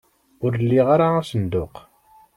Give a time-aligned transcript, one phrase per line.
[0.45, 1.75] Ur liɣ ara asenduq.